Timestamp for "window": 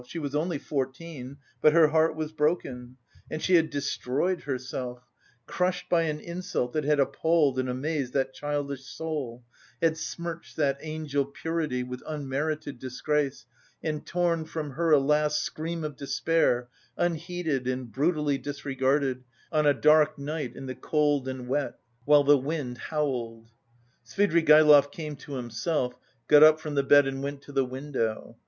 27.65-28.35